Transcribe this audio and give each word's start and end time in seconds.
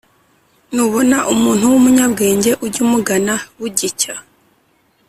Nubona 0.73 1.17
umuntu 1.33 1.63
w’umunyabwenge, 1.71 2.51
ujye 2.65 2.79
umugana 2.87 3.33
bugicya, 3.57 4.13